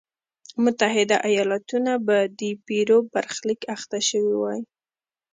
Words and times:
متحده 0.63 1.17
ایالتونه 1.29 1.93
به 2.05 2.17
د 2.39 2.41
پیرو 2.65 2.97
برخلیک 3.13 3.61
اخته 3.75 3.97
شوی 4.09 4.35
وای. 4.37 4.61